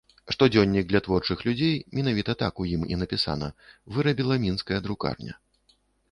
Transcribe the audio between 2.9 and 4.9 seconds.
і напісана, вырабіла мінская